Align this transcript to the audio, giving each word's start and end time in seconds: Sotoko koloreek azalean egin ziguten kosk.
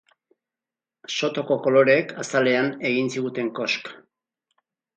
Sotoko 1.15 1.57
koloreek 1.67 2.15
azalean 2.25 2.73
egin 2.93 3.13
ziguten 3.17 3.55
kosk. 3.61 3.95